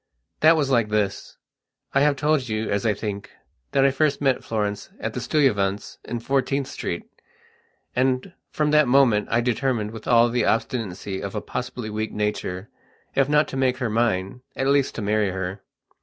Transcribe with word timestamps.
That 0.39 0.57
was 0.57 0.71
like 0.71 0.89
this: 0.89 1.37
I 1.93 2.01
have 2.01 2.15
told 2.15 2.49
you, 2.49 2.71
as 2.71 2.87
I 2.87 2.95
think, 2.95 3.29
that 3.71 3.85
I 3.85 3.91
first 3.91 4.19
met 4.19 4.43
Florence 4.43 4.89
at 4.99 5.13
the 5.13 5.19
Stuyvesants', 5.19 5.99
in 6.05 6.19
Fourteenth 6.19 6.65
Street. 6.65 7.03
And, 7.95 8.33
from 8.49 8.71
that 8.71 8.87
moment, 8.87 9.27
I 9.29 9.41
determined 9.41 9.91
with 9.91 10.07
all 10.07 10.27
the 10.29 10.43
obstinacy 10.45 11.21
of 11.21 11.35
a 11.35 11.39
possibly 11.41 11.91
weak 11.91 12.11
nature, 12.11 12.71
if 13.13 13.29
not 13.29 13.47
to 13.49 13.57
make 13.57 13.77
her 13.77 13.91
mine, 13.91 14.41
at 14.55 14.65
least 14.65 14.95
to 14.95 15.03
marry 15.03 15.29
her. 15.29 15.61